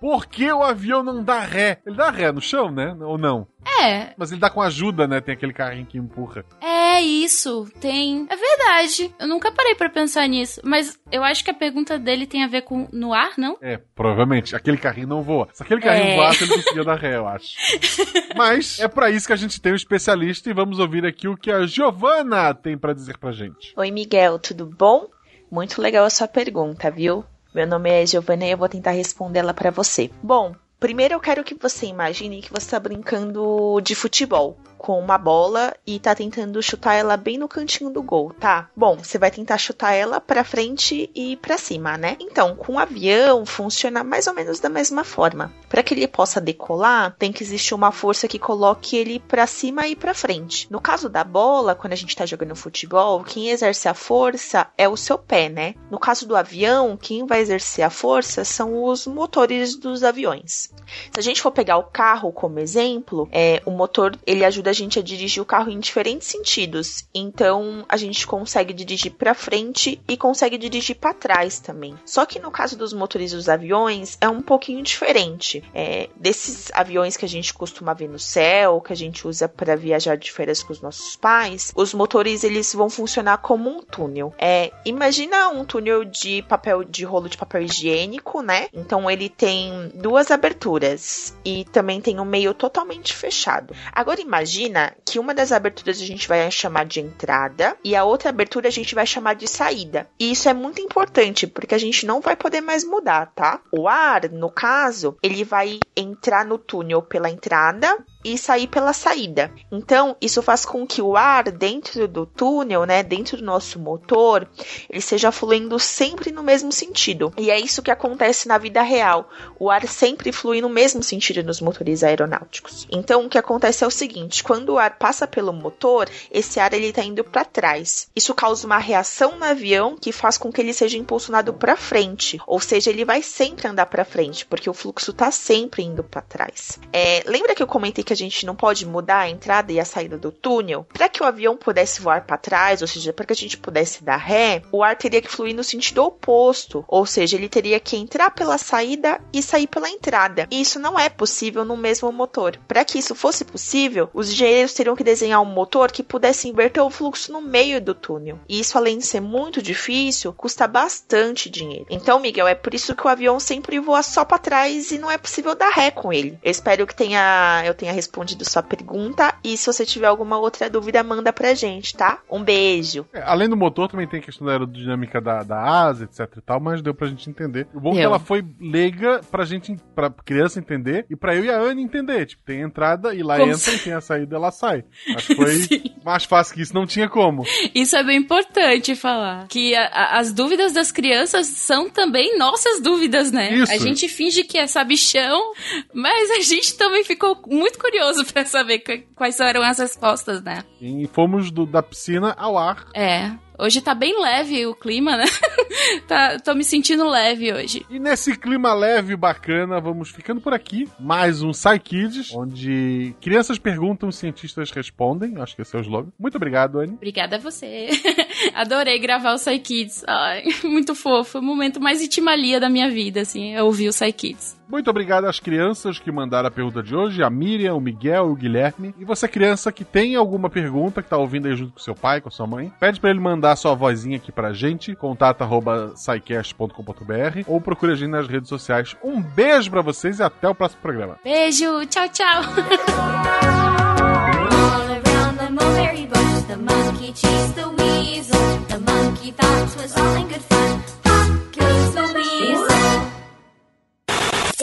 Por 0.00 0.26
que 0.26 0.50
o 0.50 0.62
avião 0.62 1.02
não 1.02 1.22
dá 1.22 1.40
ré? 1.40 1.78
Ele 1.84 1.96
dá 1.96 2.10
ré 2.10 2.32
no 2.32 2.40
chão, 2.40 2.70
né? 2.70 2.96
Ou 3.00 3.18
não? 3.18 3.46
É. 3.82 4.14
Mas 4.16 4.32
ele 4.32 4.40
dá 4.40 4.48
com 4.48 4.62
ajuda, 4.62 5.06
né? 5.06 5.20
Tem 5.20 5.34
aquele 5.34 5.52
carrinho 5.52 5.84
que 5.84 5.98
empurra. 5.98 6.44
É 6.60 7.00
isso, 7.02 7.68
tem. 7.80 8.26
É 8.30 8.36
verdade. 8.36 9.14
Eu 9.18 9.28
nunca 9.28 9.52
parei 9.52 9.74
para 9.74 9.90
pensar 9.90 10.26
nisso. 10.26 10.60
Mas 10.64 10.98
eu 11.12 11.22
acho 11.22 11.44
que 11.44 11.50
a 11.50 11.54
pergunta 11.54 11.98
dele 11.98 12.26
tem 12.26 12.42
a 12.42 12.48
ver 12.48 12.62
com 12.62 12.88
no 12.92 13.12
ar, 13.12 13.32
não? 13.36 13.58
É, 13.60 13.78
provavelmente. 13.94 14.56
Aquele 14.56 14.78
carrinho 14.78 15.08
não 15.08 15.22
voa. 15.22 15.48
Se 15.52 15.62
aquele 15.62 15.80
carrinho 15.82 16.12
é. 16.12 16.16
voasse, 16.16 16.44
ele 16.44 16.54
conseguia 16.54 16.84
dar 16.84 16.96
ré, 16.96 17.16
eu 17.16 17.28
acho. 17.28 17.56
Mas 18.34 18.78
é 18.80 18.88
para 18.88 19.10
isso 19.10 19.26
que 19.26 19.32
a 19.34 19.36
gente 19.36 19.60
tem 19.60 19.72
um 19.72 19.76
especialista 19.76 20.48
e 20.48 20.54
vamos 20.54 20.78
ouvir 20.78 21.04
aqui 21.04 21.28
o 21.28 21.36
que 21.36 21.50
a 21.50 21.66
Giovana 21.66 22.54
tem 22.54 22.76
para 22.76 22.94
dizer 22.94 23.18
pra 23.18 23.32
gente. 23.32 23.74
Oi, 23.76 23.90
Miguel, 23.90 24.38
tudo 24.38 24.64
bom? 24.64 25.08
Muito 25.50 25.82
legal 25.82 26.04
a 26.04 26.10
sua 26.10 26.28
pergunta, 26.28 26.90
viu? 26.90 27.24
Meu 27.52 27.66
nome 27.66 27.90
é 27.90 28.06
Giovana 28.06 28.46
e 28.46 28.50
eu 28.50 28.56
vou 28.56 28.68
tentar 28.68 28.92
respondê-la 28.92 29.52
para 29.52 29.70
você. 29.70 30.10
Bom, 30.22 30.54
primeiro 30.78 31.14
eu 31.14 31.20
quero 31.20 31.42
que 31.42 31.54
você 31.54 31.86
imagine 31.86 32.40
que 32.40 32.50
você 32.50 32.64
está 32.64 32.78
brincando 32.78 33.80
de 33.82 33.94
futebol 33.94 34.56
com 34.80 34.98
uma 34.98 35.18
bola 35.18 35.74
e 35.86 36.00
tá 36.00 36.14
tentando 36.14 36.62
chutar 36.62 36.94
ela 36.94 37.14
bem 37.14 37.36
no 37.36 37.46
cantinho 37.46 37.90
do 37.90 38.02
gol, 38.02 38.32
tá? 38.40 38.70
Bom, 38.74 38.96
você 38.96 39.18
vai 39.18 39.30
tentar 39.30 39.58
chutar 39.58 39.92
ela 39.92 40.20
para 40.20 40.42
frente 40.42 41.10
e 41.14 41.36
para 41.36 41.58
cima, 41.58 41.98
né? 41.98 42.16
Então, 42.18 42.56
com 42.56 42.74
o 42.74 42.78
avião 42.78 43.44
funciona 43.44 44.02
mais 44.02 44.26
ou 44.26 44.32
menos 44.32 44.58
da 44.58 44.70
mesma 44.70 45.04
forma. 45.04 45.52
Para 45.68 45.82
que 45.82 45.92
ele 45.92 46.08
possa 46.08 46.40
decolar, 46.40 47.14
tem 47.18 47.30
que 47.30 47.42
existir 47.42 47.74
uma 47.74 47.92
força 47.92 48.26
que 48.26 48.38
coloque 48.38 48.96
ele 48.96 49.20
para 49.20 49.46
cima 49.46 49.86
e 49.86 49.94
para 49.94 50.14
frente. 50.14 50.66
No 50.70 50.80
caso 50.80 51.10
da 51.10 51.22
bola, 51.22 51.74
quando 51.74 51.92
a 51.92 51.96
gente 51.96 52.16
tá 52.16 52.24
jogando 52.24 52.56
futebol, 52.56 53.22
quem 53.22 53.50
exerce 53.50 53.86
a 53.86 53.92
força 53.92 54.66
é 54.78 54.88
o 54.88 54.96
seu 54.96 55.18
pé, 55.18 55.50
né? 55.50 55.74
No 55.90 55.98
caso 55.98 56.26
do 56.26 56.34
avião, 56.34 56.96
quem 56.96 57.26
vai 57.26 57.40
exercer 57.40 57.84
a 57.84 57.90
força 57.90 58.46
são 58.46 58.82
os 58.84 59.06
motores 59.06 59.76
dos 59.76 60.02
aviões. 60.02 60.70
Se 61.12 61.20
a 61.20 61.22
gente 61.22 61.42
for 61.42 61.52
pegar 61.52 61.76
o 61.76 61.84
carro 61.84 62.32
como 62.32 62.58
exemplo, 62.58 63.28
é, 63.30 63.60
o 63.66 63.70
motor 63.70 64.18
ele 64.26 64.44
ajuda 64.44 64.69
a 64.70 64.72
gente 64.72 64.98
a 64.98 65.02
dirigir 65.02 65.42
o 65.42 65.46
carro 65.46 65.70
em 65.70 65.78
diferentes 65.78 66.28
sentidos. 66.28 67.04
Então 67.14 67.84
a 67.88 67.96
gente 67.96 68.26
consegue 68.26 68.72
dirigir 68.72 69.12
para 69.12 69.34
frente 69.34 70.00
e 70.08 70.16
consegue 70.16 70.56
dirigir 70.56 70.96
para 70.96 71.14
trás 71.14 71.58
também. 71.58 71.94
Só 72.06 72.24
que 72.24 72.38
no 72.38 72.50
caso 72.50 72.76
dos 72.76 72.92
motores 72.92 73.32
dos 73.32 73.48
aviões 73.48 74.16
é 74.20 74.28
um 74.28 74.40
pouquinho 74.40 74.82
diferente. 74.82 75.62
É, 75.74 76.08
desses 76.16 76.70
aviões 76.72 77.16
que 77.16 77.24
a 77.24 77.28
gente 77.28 77.52
costuma 77.52 77.92
ver 77.92 78.08
no 78.08 78.18
céu, 78.18 78.80
que 78.80 78.92
a 78.92 78.96
gente 78.96 79.26
usa 79.26 79.48
para 79.48 79.76
viajar 79.76 80.16
de 80.16 80.30
férias 80.30 80.62
com 80.62 80.72
os 80.72 80.80
nossos 80.80 81.16
pais, 81.16 81.72
os 81.74 81.92
motores 81.92 82.44
eles 82.44 82.72
vão 82.72 82.88
funcionar 82.88 83.38
como 83.38 83.68
um 83.68 83.82
túnel. 83.82 84.32
É, 84.38 84.72
imagina 84.84 85.48
um 85.48 85.64
túnel 85.64 86.04
de 86.04 86.42
papel 86.42 86.84
de 86.84 87.04
rolo 87.04 87.28
de 87.28 87.36
papel 87.36 87.62
higiênico, 87.62 88.42
né? 88.42 88.68
Então 88.72 89.10
ele 89.10 89.28
tem 89.28 89.90
duas 89.94 90.30
aberturas 90.30 91.36
e 91.44 91.64
também 91.66 92.00
tem 92.00 92.20
um 92.20 92.24
meio 92.24 92.54
totalmente 92.54 93.14
fechado. 93.14 93.74
Agora 93.92 94.20
imagine 94.20 94.59
imagina 94.60 94.94
que 95.04 95.18
uma 95.18 95.34
das 95.34 95.52
aberturas 95.52 96.00
a 96.00 96.04
gente 96.04 96.28
vai 96.28 96.50
chamar 96.50 96.84
de 96.84 97.00
entrada 97.00 97.76
e 97.82 97.96
a 97.96 98.04
outra 98.04 98.28
abertura 98.28 98.68
a 98.68 98.70
gente 98.70 98.94
vai 98.94 99.06
chamar 99.06 99.34
de 99.34 99.48
saída. 99.48 100.06
E 100.18 100.32
isso 100.32 100.48
é 100.48 100.54
muito 100.54 100.82
importante 100.82 101.46
porque 101.46 101.74
a 101.74 101.78
gente 101.78 102.04
não 102.04 102.20
vai 102.20 102.36
poder 102.36 102.60
mais 102.60 102.84
mudar, 102.84 103.32
tá? 103.34 103.60
O 103.72 103.88
ar, 103.88 104.28
no 104.30 104.50
caso, 104.50 105.16
ele 105.22 105.44
vai 105.44 105.78
entrar 105.96 106.44
no 106.44 106.58
túnel 106.58 107.00
pela 107.02 107.30
entrada 107.30 107.96
e 108.24 108.36
sair 108.36 108.66
pela 108.66 108.92
saída. 108.92 109.52
Então, 109.70 110.16
isso 110.20 110.42
faz 110.42 110.64
com 110.64 110.86
que 110.86 111.00
o 111.00 111.16
ar 111.16 111.50
dentro 111.50 112.06
do 112.06 112.26
túnel, 112.26 112.84
né, 112.84 113.02
dentro 113.02 113.36
do 113.36 113.44
nosso 113.44 113.78
motor, 113.78 114.48
ele 114.88 115.00
seja 115.00 115.32
fluindo 115.32 115.78
sempre 115.78 116.30
no 116.30 116.42
mesmo 116.42 116.72
sentido. 116.72 117.32
E 117.36 117.50
é 117.50 117.58
isso 117.58 117.82
que 117.82 117.90
acontece 117.90 118.48
na 118.48 118.58
vida 118.58 118.82
real. 118.82 119.28
O 119.58 119.70
ar 119.70 119.86
sempre 119.86 120.32
flui 120.32 120.60
no 120.60 120.68
mesmo 120.68 121.02
sentido 121.02 121.42
nos 121.42 121.60
motores 121.60 122.02
aeronáuticos. 122.02 122.86
Então, 122.90 123.24
o 123.24 123.28
que 123.28 123.38
acontece 123.38 123.84
é 123.84 123.86
o 123.86 123.90
seguinte, 123.90 124.42
quando 124.42 124.70
o 124.70 124.78
ar 124.78 124.98
passa 124.98 125.26
pelo 125.26 125.52
motor, 125.52 126.08
esse 126.30 126.60
ar 126.60 126.72
ele 126.72 126.86
está 126.86 127.02
indo 127.02 127.24
para 127.24 127.44
trás. 127.44 128.08
Isso 128.14 128.34
causa 128.34 128.66
uma 128.66 128.78
reação 128.78 129.38
no 129.38 129.44
avião 129.44 129.96
que 129.96 130.12
faz 130.12 130.36
com 130.36 130.52
que 130.52 130.60
ele 130.60 130.72
seja 130.72 130.96
impulsionado 130.96 131.54
para 131.54 131.76
frente, 131.76 132.38
ou 132.46 132.60
seja, 132.60 132.90
ele 132.90 133.04
vai 133.04 133.22
sempre 133.22 133.68
andar 133.68 133.86
para 133.86 134.04
frente, 134.04 134.44
porque 134.46 134.68
o 134.68 134.74
fluxo 134.74 135.10
está 135.10 135.30
sempre 135.30 135.82
indo 135.82 136.02
para 136.02 136.22
trás. 136.22 136.78
É, 136.92 137.22
lembra 137.26 137.54
que 137.54 137.62
eu 137.62 137.66
comentei 137.66 138.04
que 138.10 138.14
a 138.14 138.16
gente 138.16 138.44
não 138.44 138.56
pode 138.56 138.84
mudar 138.84 139.20
a 139.20 139.30
entrada 139.30 139.70
e 139.70 139.78
a 139.78 139.84
saída 139.84 140.18
do 140.18 140.32
túnel, 140.32 140.84
para 140.92 141.08
que 141.08 141.22
o 141.22 141.26
avião 141.26 141.56
pudesse 141.56 142.00
voar 142.00 142.26
para 142.26 142.36
trás, 142.36 142.82
ou 142.82 142.88
seja, 142.88 143.12
para 143.12 143.24
que 143.24 143.32
a 143.32 143.36
gente 143.36 143.56
pudesse 143.56 144.02
dar 144.02 144.16
ré, 144.16 144.62
o 144.72 144.82
ar 144.82 144.96
teria 144.96 145.22
que 145.22 145.30
fluir 145.30 145.54
no 145.54 145.62
sentido 145.62 146.02
oposto, 146.02 146.84
ou 146.88 147.06
seja, 147.06 147.36
ele 147.36 147.48
teria 147.48 147.78
que 147.78 147.96
entrar 147.96 148.32
pela 148.32 148.58
saída 148.58 149.20
e 149.32 149.40
sair 149.40 149.68
pela 149.68 149.88
entrada. 149.88 150.48
E 150.50 150.60
isso 150.60 150.80
não 150.80 150.98
é 150.98 151.08
possível 151.08 151.64
no 151.64 151.76
mesmo 151.76 152.10
motor. 152.10 152.58
Para 152.66 152.84
que 152.84 152.98
isso 152.98 153.14
fosse 153.14 153.44
possível, 153.44 154.10
os 154.12 154.28
engenheiros 154.32 154.74
teriam 154.74 154.96
que 154.96 155.04
desenhar 155.04 155.40
um 155.40 155.44
motor 155.44 155.92
que 155.92 156.02
pudesse 156.02 156.48
inverter 156.48 156.82
o 156.82 156.90
fluxo 156.90 157.30
no 157.30 157.40
meio 157.40 157.80
do 157.80 157.94
túnel. 157.94 158.40
E 158.48 158.58
isso, 158.58 158.76
além 158.76 158.98
de 158.98 159.06
ser 159.06 159.20
muito 159.20 159.62
difícil, 159.62 160.32
custa 160.32 160.66
bastante 160.66 161.48
dinheiro. 161.48 161.86
Então, 161.88 162.18
Miguel, 162.18 162.48
é 162.48 162.56
por 162.56 162.74
isso 162.74 162.96
que 162.96 163.06
o 163.06 163.08
avião 163.08 163.38
sempre 163.38 163.78
voa 163.78 164.02
só 164.02 164.24
para 164.24 164.38
trás 164.38 164.90
e 164.90 164.98
não 164.98 165.10
é 165.10 165.16
possível 165.16 165.54
dar 165.54 165.70
ré 165.70 165.92
com 165.92 166.12
ele. 166.12 166.36
Eu 166.42 166.50
espero 166.50 166.84
que 166.86 166.94
tenha, 166.94 167.62
eu 167.64 167.74
tenha 167.74 167.92
respondido 168.00 168.48
sua 168.48 168.62
pergunta. 168.62 169.34
E 169.44 169.56
se 169.56 169.66
você 169.66 169.84
tiver 169.84 170.06
alguma 170.06 170.38
outra 170.38 170.70
dúvida, 170.70 171.02
manda 171.02 171.32
pra 171.32 171.54
gente, 171.54 171.94
tá? 171.94 172.20
Um 172.30 172.42
beijo. 172.42 173.06
É, 173.12 173.22
além 173.22 173.48
do 173.48 173.56
motor, 173.56 173.88
também 173.88 174.06
tem 174.06 174.20
a 174.20 174.22
questão 174.22 174.46
da 174.46 174.52
aerodinâmica 174.52 175.20
da, 175.20 175.42
da 175.42 175.60
asa, 175.60 176.04
etc 176.04 176.36
e 176.36 176.40
tal, 176.40 176.60
mas 176.60 176.82
deu 176.82 176.94
pra 176.94 177.06
gente 177.06 177.28
entender. 177.28 177.68
O 177.74 177.80
bom 177.80 177.92
é 177.92 177.96
que 177.96 178.00
ela 178.00 178.18
foi 178.18 178.44
leiga 178.60 179.20
pra 179.30 179.44
gente, 179.44 179.76
pra 179.94 180.10
criança 180.10 180.58
entender 180.58 181.06
e 181.10 181.16
pra 181.16 181.34
eu 181.34 181.44
e 181.44 181.50
a 181.50 181.58
Anne 181.58 181.82
entender. 181.82 182.26
Tipo, 182.26 182.42
tem 182.44 182.62
a 182.62 182.66
entrada 182.66 183.14
e 183.14 183.22
lá 183.22 183.38
como 183.38 183.52
entra, 183.52 183.58
se... 183.58 183.76
e 183.76 183.78
tem 183.78 183.92
a 183.92 184.00
saída 184.00 184.34
e 184.34 184.36
ela 184.36 184.50
sai. 184.50 184.84
Acho 185.14 185.26
que 185.28 185.34
foi 185.36 185.82
mais 186.04 186.24
fácil 186.24 186.54
que 186.54 186.62
isso, 186.62 186.74
não 186.74 186.86
tinha 186.86 187.08
como. 187.08 187.44
Isso 187.74 187.96
é 187.96 188.02
bem 188.02 188.18
importante 188.18 188.94
falar. 188.94 189.46
Que 189.48 189.74
a, 189.74 189.86
a, 189.86 190.18
as 190.18 190.32
dúvidas 190.32 190.72
das 190.72 190.90
crianças 190.90 191.46
são 191.46 191.90
também 191.90 192.38
nossas 192.38 192.80
dúvidas, 192.80 193.30
né? 193.30 193.54
Isso. 193.54 193.72
A 193.72 193.78
gente 193.78 194.08
finge 194.08 194.44
que 194.44 194.58
é 194.58 194.66
sabichão, 194.66 195.52
mas 195.92 196.30
a 196.30 196.40
gente 196.40 196.76
também 196.76 197.04
ficou 197.04 197.38
muito 197.46 197.78
curioso 197.78 197.89
para 198.32 198.44
saber 198.44 198.78
quais 199.14 199.38
eram 199.40 199.62
as 199.62 199.78
respostas, 199.78 200.42
né? 200.42 200.62
E 200.80 201.06
fomos 201.08 201.50
do, 201.50 201.66
da 201.66 201.82
piscina 201.82 202.34
ao 202.38 202.56
ar. 202.56 202.86
É. 202.94 203.30
Hoje 203.60 203.82
tá 203.82 203.94
bem 203.94 204.18
leve 204.18 204.66
o 204.66 204.74
clima, 204.74 205.18
né? 205.18 205.26
tá, 206.08 206.38
tô 206.38 206.54
me 206.54 206.64
sentindo 206.64 207.06
leve 207.06 207.52
hoje. 207.52 207.84
E 207.90 207.98
nesse 207.98 208.34
clima 208.34 208.72
leve 208.72 209.12
e 209.12 209.16
bacana, 209.16 209.78
vamos 209.78 210.08
ficando 210.08 210.40
por 210.40 210.54
aqui. 210.54 210.88
Mais 210.98 211.42
um 211.42 211.50
Psykids, 211.50 212.34
onde 212.34 213.14
crianças 213.20 213.58
perguntam, 213.58 214.10
cientistas 214.10 214.70
respondem. 214.70 215.34
Acho 215.36 215.54
que 215.54 215.60
esse 215.60 215.76
é 215.76 215.78
o 215.78 215.82
slogan. 215.82 216.10
Muito 216.18 216.36
obrigado, 216.36 216.80
Anne. 216.80 216.94
Obrigada 216.94 217.36
a 217.36 217.38
você. 217.38 217.90
Adorei 218.54 218.98
gravar 218.98 219.34
o 219.34 219.38
Psykids. 219.38 220.04
Ai, 220.08 220.44
muito 220.64 220.94
fofo. 220.94 221.38
O 221.38 221.42
momento 221.42 221.80
mais 221.80 222.00
itimalia 222.00 222.58
da 222.58 222.70
minha 222.70 222.88
vida, 222.88 223.20
assim, 223.20 223.54
eu 223.54 223.66
ouvir 223.66 223.90
o 223.90 223.92
Psykids. 223.92 224.58
Muito 224.70 224.88
obrigado 224.88 225.24
às 225.24 225.40
crianças 225.40 225.98
que 225.98 226.12
mandaram 226.12 226.46
a 226.46 226.50
pergunta 226.50 226.80
de 226.80 226.94
hoje, 226.94 227.24
a 227.24 227.28
Miriam, 227.28 227.74
o 227.74 227.80
Miguel, 227.80 228.30
o 228.30 228.36
Guilherme. 228.36 228.94
E 229.00 229.04
você, 229.04 229.26
criança, 229.26 229.72
que 229.72 229.84
tem 229.84 230.14
alguma 230.14 230.48
pergunta, 230.48 231.02
que 231.02 231.08
tá 231.08 231.16
ouvindo 231.16 231.48
aí 231.48 231.56
junto 231.56 231.72
com 231.72 231.80
seu 231.80 231.92
pai, 231.94 232.20
com 232.20 232.30
sua 232.30 232.46
mãe, 232.46 232.72
pede 232.78 233.00
para 233.00 233.10
ele 233.10 233.18
mandar 233.18 233.49
sua 233.56 233.74
vozinha 233.74 234.16
aqui 234.16 234.32
pra 234.32 234.52
gente, 234.52 234.94
contato.sicast.com.br 234.94 237.44
ou 237.46 237.60
procure 237.60 237.92
a 237.92 237.94
gente 237.94 238.10
nas 238.10 238.26
redes 238.26 238.48
sociais. 238.48 238.96
Um 239.02 239.20
beijo 239.20 239.70
para 239.70 239.82
vocês 239.82 240.18
e 240.18 240.22
até 240.22 240.48
o 240.48 240.54
próximo 240.54 240.80
programa. 240.82 241.18
Beijo, 241.24 241.84
tchau, 241.86 242.08
tchau. 242.08 242.42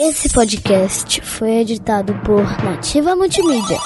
Esse 0.00 0.32
podcast 0.32 1.20
foi 1.22 1.58
editado 1.58 2.14
por 2.24 2.44
Nativa 2.64 3.16
Multimídia. 3.16 3.78